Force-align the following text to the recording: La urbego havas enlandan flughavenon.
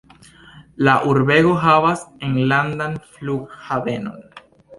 La 0.87 0.95
urbego 1.11 1.51
havas 1.65 2.01
enlandan 2.31 2.97
flughavenon. 3.11 4.19